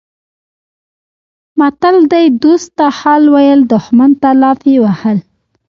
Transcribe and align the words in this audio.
متل 1.59 1.95
دی: 2.11 2.25
دوست 2.43 2.69
ته 2.77 2.85
حال 2.99 3.23
ویل 3.33 3.59
دښمن 3.73 4.11
ته 4.21 4.29
لافې 4.41 4.75
وهل 4.83 5.17